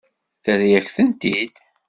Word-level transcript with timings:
Terra-yak-tent-id? 0.43 1.55